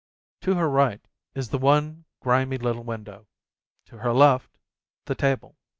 [0.39, 0.99] To "her right
[1.35, 3.27] is the one grimy little window,
[3.85, 4.49] to her left,
[5.05, 5.59] the table.